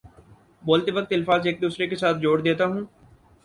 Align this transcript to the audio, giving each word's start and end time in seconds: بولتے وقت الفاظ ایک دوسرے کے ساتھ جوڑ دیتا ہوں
بولتے 0.63 0.91
وقت 0.91 1.13
الفاظ 1.13 1.45
ایک 1.47 1.61
دوسرے 1.61 1.87
کے 1.87 1.95
ساتھ 1.95 2.17
جوڑ 2.21 2.39
دیتا 2.41 2.65
ہوں 2.65 2.85